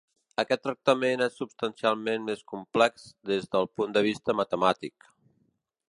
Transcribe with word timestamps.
Aquest 0.43 0.61
tractament 0.67 1.23
és 1.25 1.35
substancialment 1.41 2.25
més 2.31 2.41
complex 2.55 3.05
des 3.33 3.47
del 3.57 3.71
punt 3.79 3.95
de 3.99 4.05
vista 4.09 4.37
matemàtic. 4.41 5.13